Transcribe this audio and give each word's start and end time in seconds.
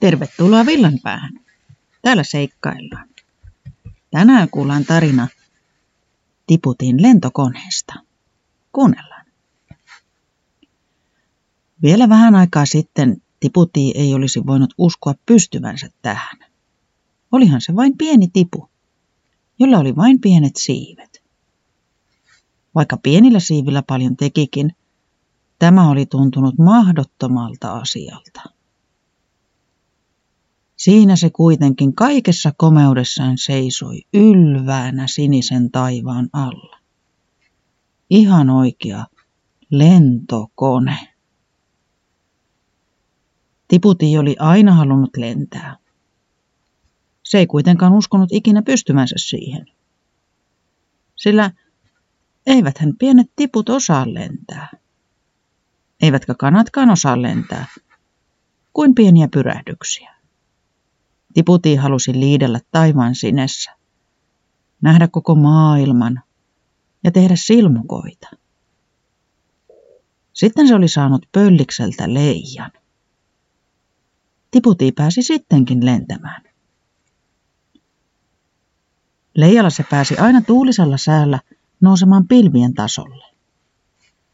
Tervetuloa 0.00 0.66
Villanpäähän. 0.66 1.32
Täällä 2.02 2.24
seikkaillaan. 2.24 3.08
Tänään 4.10 4.48
kuullaan 4.50 4.84
tarina 4.84 5.28
Tiputin 6.46 7.02
lentokoneesta. 7.02 7.94
Kuunnellaan. 8.72 9.26
Vielä 11.82 12.08
vähän 12.08 12.34
aikaa 12.34 12.66
sitten 12.66 13.22
Tiputi 13.40 13.92
ei 13.94 14.14
olisi 14.14 14.46
voinut 14.46 14.74
uskoa 14.78 15.14
pystyvänsä 15.26 15.90
tähän. 16.02 16.38
Olihan 17.32 17.60
se 17.60 17.76
vain 17.76 17.98
pieni 17.98 18.28
tipu, 18.32 18.70
jolla 19.58 19.78
oli 19.78 19.96
vain 19.96 20.20
pienet 20.20 20.56
siivet. 20.56 21.22
Vaikka 22.74 22.96
pienillä 22.96 23.40
siivillä 23.40 23.82
paljon 23.82 24.16
tekikin, 24.16 24.76
tämä 25.58 25.90
oli 25.90 26.06
tuntunut 26.06 26.58
mahdottomalta 26.58 27.72
asialta. 27.72 28.59
Siinä 30.80 31.16
se 31.16 31.30
kuitenkin 31.30 31.94
kaikessa 31.94 32.52
komeudessaan 32.56 33.38
seisoi 33.38 34.02
ylväänä 34.14 35.06
sinisen 35.06 35.70
taivaan 35.70 36.28
alla. 36.32 36.78
Ihan 38.10 38.50
oikea 38.50 39.06
lentokone. 39.70 40.98
Tiputi 43.68 44.18
oli 44.18 44.36
aina 44.38 44.74
halunnut 44.74 45.16
lentää. 45.16 45.76
Se 47.22 47.38
ei 47.38 47.46
kuitenkaan 47.46 47.92
uskonut 47.92 48.32
ikinä 48.32 48.62
pystymänsä 48.62 49.14
siihen. 49.18 49.66
Sillä 51.16 51.50
eiväthän 52.46 52.92
pienet 52.98 53.30
tiput 53.36 53.68
osaa 53.68 54.14
lentää. 54.14 54.68
Eivätkä 56.02 56.34
kanatkaan 56.34 56.90
osaa 56.90 57.22
lentää, 57.22 57.66
kuin 58.72 58.94
pieniä 58.94 59.28
pyrähdyksiä. 59.28 60.19
Tiputi 61.34 61.76
halusi 61.76 62.12
liidellä 62.12 62.60
taivaan 62.70 63.14
sinessä, 63.14 63.70
nähdä 64.82 65.08
koko 65.08 65.34
maailman 65.34 66.22
ja 67.04 67.10
tehdä 67.10 67.36
silmukoita. 67.36 68.28
Sitten 70.32 70.68
se 70.68 70.74
oli 70.74 70.88
saanut 70.88 71.26
pöllikseltä 71.32 72.14
leijan. 72.14 72.70
Tiputi 74.50 74.92
pääsi 74.92 75.22
sittenkin 75.22 75.86
lentämään. 75.86 76.42
Leijalla 79.36 79.70
se 79.70 79.84
pääsi 79.90 80.16
aina 80.16 80.40
tuulisella 80.40 80.96
säällä 80.96 81.40
nousemaan 81.80 82.28
pilvien 82.28 82.74
tasolle. 82.74 83.24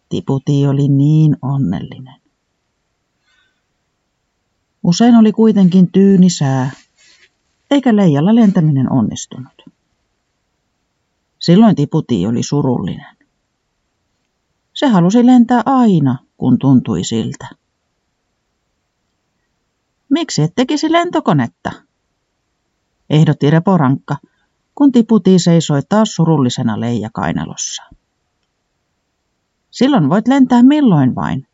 Tiputi 0.08 0.66
oli 0.66 0.88
niin 0.88 1.36
onnellinen. 1.42 2.20
Usein 4.82 5.14
oli 5.14 5.32
kuitenkin 5.32 5.92
tyyni 5.92 6.30
sää 6.30 6.70
eikä 7.70 7.96
leijalla 7.96 8.34
lentäminen 8.34 8.92
onnistunut. 8.92 9.62
Silloin 11.38 11.76
Tiputi 11.76 12.26
oli 12.26 12.42
surullinen. 12.42 13.16
Se 14.74 14.86
halusi 14.86 15.26
lentää 15.26 15.62
aina, 15.66 16.18
kun 16.36 16.58
tuntui 16.58 17.04
siltä. 17.04 17.48
Miksi 20.08 20.42
et 20.42 20.52
tekisi 20.54 20.92
lentokonetta? 20.92 21.72
Ehdotti 23.10 23.50
Reporankka, 23.50 24.16
kun 24.74 24.92
Tiputi 24.92 25.38
seisoi 25.38 25.80
taas 25.88 26.14
surullisena 26.14 26.80
leija 26.80 27.10
kainalossa. 27.12 27.82
Silloin 29.70 30.10
voit 30.10 30.28
lentää 30.28 30.62
milloin 30.62 31.14
vain 31.14 31.48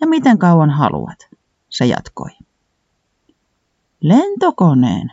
ja 0.00 0.06
miten 0.06 0.38
kauan 0.38 0.70
haluat, 0.70 1.28
se 1.68 1.86
jatkoi. 1.86 2.30
Lentokoneen, 4.00 5.12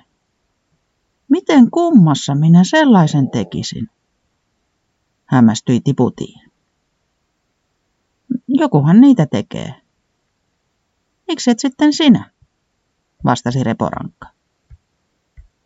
Miten 1.38 1.72
kummassa 1.72 2.36
minä 2.36 2.64
sellaisen 2.64 3.32
tekisin? 3.32 3.90
Hämmästyi 5.26 5.82
Tiputiin. 5.82 6.52
Jokuhan 8.48 9.02
niitä 9.02 9.26
tekee. 9.26 9.76
Miksi 11.28 11.52
et 11.52 11.60
sitten 11.60 11.94
sinä? 11.94 12.32
vastasi 13.26 13.64
Reporankka. 13.64 14.28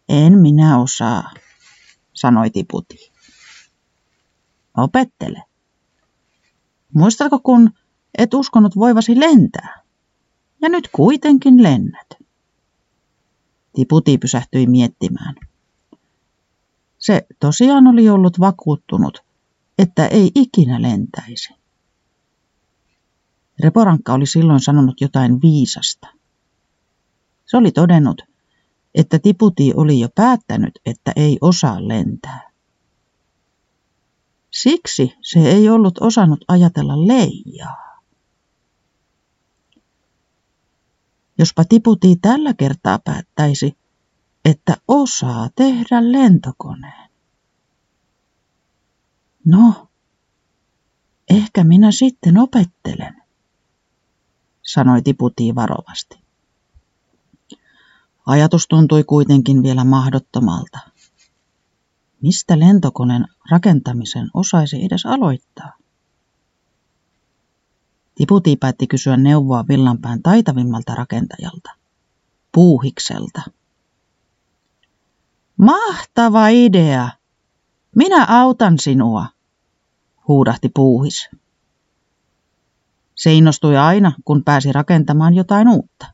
En 0.09 0.37
minä 0.37 0.79
osaa, 0.79 1.31
sanoi 2.13 2.49
Tiputi. 2.49 3.11
Opettele. 4.77 5.43
Muistatko, 6.93 7.39
kun 7.39 7.73
et 8.17 8.33
uskonut 8.33 8.75
voivasi 8.75 9.19
lentää? 9.19 9.81
Ja 10.61 10.69
nyt 10.69 10.89
kuitenkin 10.91 11.63
lennät. 11.63 12.07
Tiputi 13.73 14.17
pysähtyi 14.17 14.67
miettimään. 14.67 15.50
Se 17.01 17.27
tosiaan 17.39 17.87
oli 17.87 18.09
ollut 18.09 18.39
vakuuttunut, 18.39 19.23
että 19.77 20.07
ei 20.07 20.31
ikinä 20.35 20.81
lentäisi. 20.81 21.53
Reporankka 23.59 24.13
oli 24.13 24.25
silloin 24.25 24.59
sanonut 24.59 25.01
jotain 25.01 25.41
viisasta. 25.41 26.07
Se 27.45 27.57
oli 27.57 27.71
todennut, 27.71 28.21
että 28.95 29.19
Tiputi 29.19 29.73
oli 29.75 29.99
jo 29.99 30.09
päättänyt, 30.15 30.79
että 30.85 31.11
ei 31.15 31.37
osaa 31.41 31.87
lentää. 31.87 32.51
Siksi 34.51 35.13
se 35.21 35.39
ei 35.39 35.69
ollut 35.69 35.97
osannut 36.01 36.45
ajatella 36.47 37.07
leijaa. 37.07 38.01
Jospa 41.37 41.63
Tiputi 41.65 42.15
tällä 42.21 42.53
kertaa 42.53 42.99
päättäisi, 42.99 43.77
että 44.45 44.77
osaa 44.87 45.49
tehdä 45.55 46.11
lentokoneen. 46.11 47.09
No, 49.45 49.87
ehkä 51.29 51.63
minä 51.63 51.91
sitten 51.91 52.37
opettelen, 52.37 53.23
sanoi 54.61 55.01
Tiputi 55.01 55.55
varovasti. 55.55 56.21
Ajatus 58.25 58.67
tuntui 58.67 59.03
kuitenkin 59.03 59.63
vielä 59.63 59.83
mahdottomalta. 59.83 60.79
Mistä 62.21 62.59
lentokoneen 62.59 63.25
rakentamisen 63.51 64.29
osaisi 64.33 64.85
edes 64.85 65.05
aloittaa? 65.05 65.73
Tiputi 68.15 68.55
päätti 68.55 68.87
kysyä 68.87 69.17
neuvoa 69.17 69.65
Villanpään 69.67 70.21
taitavimmalta 70.21 70.95
rakentajalta, 70.95 71.71
Puuhikselta. 72.51 73.41
Mahtava 75.61 76.47
idea! 76.47 77.09
Minä 77.95 78.25
autan 78.25 78.79
sinua, 78.79 79.25
huudahti 80.27 80.69
puuhis. 80.75 81.29
Se 83.15 83.33
innostui 83.33 83.77
aina, 83.77 84.11
kun 84.25 84.43
pääsi 84.43 84.71
rakentamaan 84.71 85.33
jotain 85.33 85.67
uutta. 85.67 86.05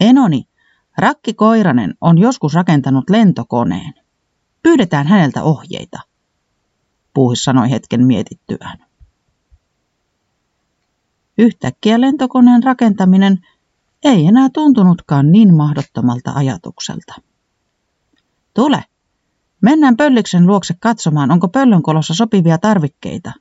Enoni, 0.00 0.48
Rakki 0.98 1.34
Koiranen 1.34 1.94
on 2.00 2.18
joskus 2.18 2.54
rakentanut 2.54 3.10
lentokoneen. 3.10 3.94
Pyydetään 4.62 5.06
häneltä 5.06 5.42
ohjeita, 5.42 6.00
puuhis 7.14 7.44
sanoi 7.44 7.70
hetken 7.70 8.06
mietittyään. 8.06 8.78
Yhtäkkiä 11.38 12.00
lentokoneen 12.00 12.62
rakentaminen 12.62 13.38
ei 14.04 14.26
enää 14.26 14.48
tuntunutkaan 14.52 15.32
niin 15.32 15.54
mahdottomalta 15.54 16.32
ajatukselta. 16.32 17.25
Tule. 18.56 18.84
Mennään 19.62 19.96
pölliksen 19.96 20.46
luokse 20.46 20.74
katsomaan, 20.80 21.30
onko 21.30 21.48
pöllönkolossa 21.48 22.14
sopivia 22.14 22.58
tarvikkeita, 22.58 23.32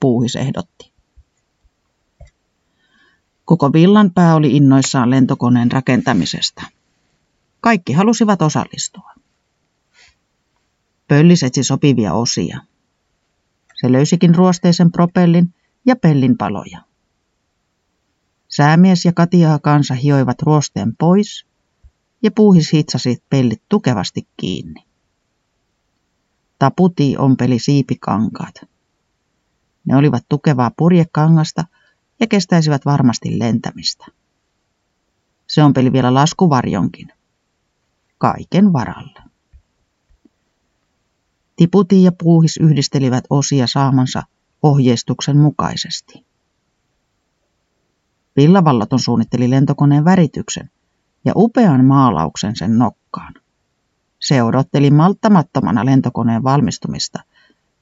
puuhis 0.00 0.36
ehdotti. 0.36 0.92
Koko 3.44 3.72
villanpää 3.72 4.34
oli 4.34 4.56
innoissaan 4.56 5.10
lentokoneen 5.10 5.72
rakentamisesta. 5.72 6.62
Kaikki 7.60 7.92
halusivat 7.92 8.42
osallistua. 8.42 9.10
Pöllis 11.08 11.42
etsi 11.42 11.62
sopivia 11.62 12.12
osia. 12.12 12.60
Se 13.80 13.92
löysikin 13.92 14.34
ruosteisen 14.34 14.92
propellin 14.92 15.54
ja 15.86 15.96
pellin 15.96 16.38
paloja. 16.38 16.80
Säämies 18.48 19.04
ja 19.04 19.12
Katiaa 19.12 19.58
kansa 19.58 19.94
hioivat 19.94 20.42
ruosteen 20.42 20.96
pois 20.96 21.51
ja 22.22 22.30
puuhis 22.30 22.72
hitsasi 22.72 23.22
pellit 23.30 23.62
tukevasti 23.68 24.28
kiinni. 24.36 24.84
Taputi 26.58 27.16
ompeli 27.16 27.58
siipikankaat. 27.58 28.54
Ne 29.84 29.96
olivat 29.96 30.24
tukevaa 30.28 30.70
purjekangasta 30.76 31.64
ja 32.20 32.26
kestäisivät 32.26 32.84
varmasti 32.84 33.38
lentämistä. 33.38 34.06
Se 35.46 35.62
ompeli 35.62 35.92
vielä 35.92 36.14
laskuvarjonkin. 36.14 37.08
Kaiken 38.18 38.72
varalle. 38.72 39.20
Tiputi 41.56 42.02
ja 42.02 42.12
puuhis 42.12 42.56
yhdistelivät 42.56 43.24
osia 43.30 43.66
saamansa 43.66 44.22
ohjeistuksen 44.62 45.36
mukaisesti. 45.36 46.26
Villavallaton 48.36 48.98
suunnitteli 48.98 49.50
lentokoneen 49.50 50.04
värityksen– 50.04 50.70
ja 51.24 51.32
upean 51.36 51.84
maalauksen 51.84 52.56
sen 52.56 52.78
nokkaan. 52.78 53.34
Se 54.20 54.42
odotteli 54.42 54.90
malttamattomana 54.90 55.84
lentokoneen 55.84 56.42
valmistumista, 56.42 57.22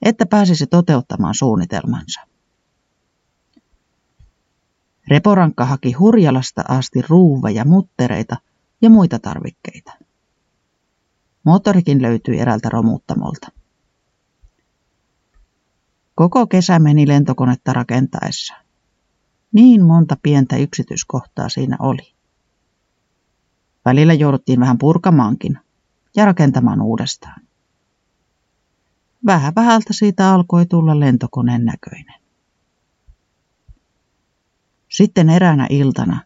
että 0.03 0.27
pääsisi 0.27 0.67
toteuttamaan 0.67 1.35
suunnitelmansa. 1.35 2.21
Reporankka 5.09 5.65
haki 5.65 5.93
Hurjalasta 5.93 6.63
asti 6.69 7.03
ruuveja, 7.09 7.65
muttereita 7.65 8.37
ja 8.83 8.91
muita 8.91 9.19
tarvikkeita. 9.19 9.93
Moottorikin 11.45 12.03
löytyi 12.03 12.39
eräältä 12.39 12.69
romuttamolta. 12.69 13.49
Koko 16.15 16.47
kesä 16.47 16.79
meni 16.79 17.09
lentokonetta 17.09 17.73
rakentaessa. 17.73 18.55
Niin 19.53 19.85
monta 19.85 20.17
pientä 20.23 20.57
yksityiskohtaa 20.57 21.49
siinä 21.49 21.77
oli. 21.81 22.19
Välillä 23.85 24.12
jouduttiin 24.12 24.61
vähän 24.61 24.79
purkamaankin 24.79 25.59
ja 26.17 26.25
rakentamaan 26.25 26.82
uudestaan. 26.82 27.43
Vähän 29.27 29.53
vähältä 29.56 29.93
siitä 29.93 30.35
alkoi 30.35 30.67
tulla 30.67 31.00
lentokoneen 31.00 31.65
näköinen. 31.65 32.21
Sitten 34.88 35.31
eräänä 35.31 35.67
iltana 35.71 36.21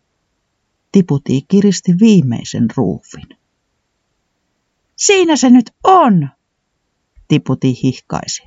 Tiputi 0.92 1.44
kiristi 1.48 1.92
viimeisen 2.00 2.68
ruufin. 2.76 3.28
Siinä 4.96 5.36
se 5.36 5.50
nyt 5.50 5.70
on, 5.84 6.28
Tiputi 7.28 7.82
hihkaisi. 7.82 8.42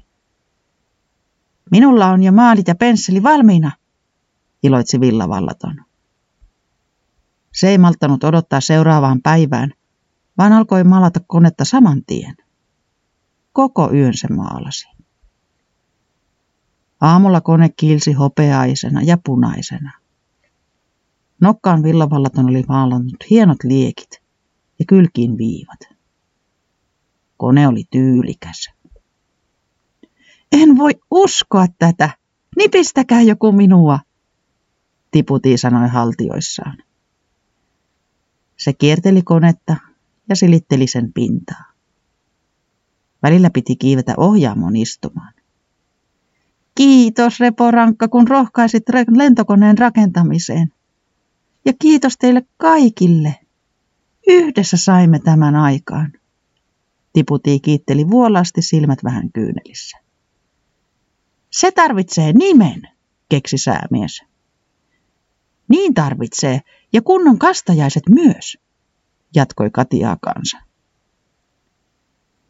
Minulla 1.71 2.05
on 2.05 2.23
jo 2.23 2.31
maalit 2.31 2.67
ja 2.67 2.75
pensseli 2.75 3.23
valmiina, 3.23 3.71
iloitsi 4.63 4.99
villavallaton. 4.99 5.85
Se 7.53 7.69
ei 7.69 7.77
malttanut 7.77 8.23
odottaa 8.23 8.61
seuraavaan 8.61 9.21
päivään, 9.21 9.73
vaan 10.37 10.53
alkoi 10.53 10.83
maalata 10.83 11.19
konetta 11.27 11.65
saman 11.65 12.05
tien. 12.05 12.35
Koko 13.53 13.91
yön 13.93 14.13
se 14.13 14.27
maalasi. 14.27 14.87
Aamulla 17.01 17.41
kone 17.41 17.69
kiilsi 17.69 18.13
hopeaisena 18.13 19.01
ja 19.01 19.17
punaisena. 19.25 19.91
Nokkaan 21.41 21.83
villavallaton 21.83 22.49
oli 22.49 22.63
maalannut 22.67 23.29
hienot 23.29 23.57
liekit 23.63 24.21
ja 24.79 24.85
kylkiin 24.87 25.37
viivat. 25.37 25.79
Kone 27.37 27.67
oli 27.67 27.83
tyylikäs. 27.91 28.69
En 30.51 30.77
voi 30.77 30.91
uskoa 31.11 31.65
tätä. 31.79 32.09
Nipistäkää 32.57 33.21
joku 33.21 33.51
minua, 33.51 33.99
Tiputi 35.11 35.57
sanoi 35.57 35.87
haltioissaan. 35.89 36.77
Se 38.67 38.73
kierteli 38.73 39.21
konetta 39.21 39.75
ja 40.29 40.35
silitteli 40.35 40.87
sen 40.87 41.13
pintaa. 41.13 41.63
Välillä 43.23 43.49
piti 43.49 43.75
kiivetä 43.75 44.13
ohjaamon 44.17 44.75
istumaan. 44.75 45.33
Kiitos, 46.75 47.39
Reporankka, 47.39 48.07
kun 48.07 48.27
rohkaisit 48.27 48.83
lentokoneen 49.15 49.77
rakentamiseen. 49.77 50.73
Ja 51.65 51.73
kiitos 51.81 52.17
teille 52.17 52.41
kaikille. 52.57 53.35
Yhdessä 54.27 54.77
saimme 54.77 55.19
tämän 55.19 55.55
aikaan. 55.55 56.13
Tiputi 57.13 57.59
kiitteli 57.59 58.09
vuolaasti 58.09 58.61
silmät 58.61 59.03
vähän 59.03 59.31
kyynelissä. 59.31 59.97
Se 61.49 61.71
tarvitsee 61.71 62.33
nimen, 62.33 62.81
keksi 63.29 63.57
säämies. 63.57 64.21
Tarvitsee, 65.97 66.61
ja 66.93 67.01
kunnon 67.01 67.39
kastajaiset 67.39 68.03
myös, 68.09 68.57
jatkoi 69.35 69.69
Katiaa 69.69 70.17
kansa. 70.21 70.57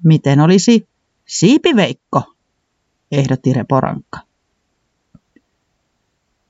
Miten 0.03 0.39
olisi 0.39 0.88
Siipiveikko, 1.25 2.23
ehdotti 3.11 3.53
Reporankka. 3.53 4.19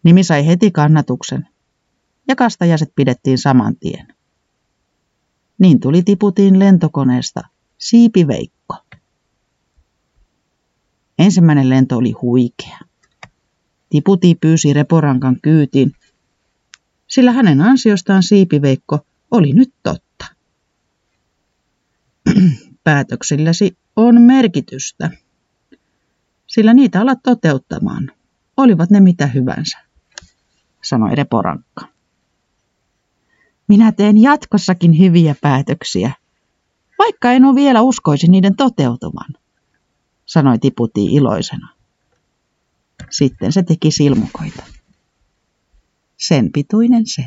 Nimi 0.04 0.24
sai 0.24 0.48
heti 0.48 0.72
kannatuksen, 0.72 1.48
ja 2.28 2.36
kastajaiset 2.36 2.92
pidettiin 2.96 3.38
saman 3.38 3.76
tien. 3.76 4.08
Niin 5.58 5.80
tuli 5.80 6.04
tiputiin 6.04 6.60
lentokoneesta 6.60 7.42
Siipiveikko. 7.78 8.76
Ensimmäinen 11.20 11.70
lento 11.70 11.98
oli 11.98 12.12
huikea. 12.12 12.80
Tiputi 13.90 14.36
pyysi 14.36 14.74
Reporankan 14.74 15.38
kyytiin 15.42 15.92
sillä 17.18 17.32
hänen 17.32 17.62
ansiostaan 17.62 18.24
siipiveikko 18.24 19.00
oli 19.32 19.54
nyt 19.54 19.74
totta. 19.84 20.26
Päätöksilläsi 22.84 23.78
on 23.96 24.22
merkitystä, 24.22 25.10
sillä 26.48 26.74
niitä 26.74 27.02
alat 27.02 27.20
toteuttamaan, 27.24 28.12
olivat 28.58 28.90
ne 28.90 29.00
mitä 29.00 29.28
hyvänsä, 29.28 29.78
sanoi 30.84 31.16
Reporankka. 31.16 31.88
Minä 33.68 33.92
teen 33.92 34.22
jatkossakin 34.22 35.00
hyviä 35.00 35.36
päätöksiä, 35.42 36.12
vaikka 37.00 37.32
en 37.32 37.46
ole 37.46 37.56
vielä 37.56 37.82
uskoisi 37.82 38.28
niiden 38.28 38.56
toteutuman, 38.56 39.34
sanoi 40.26 40.60
Tiputi 40.60 41.06
iloisena. 41.06 41.70
Sitten 43.10 43.52
se 43.52 43.64
teki 43.64 43.92
silmukoita 43.92 44.77
sen 46.18 46.52
pituinen 46.52 47.06
se. 47.06 47.24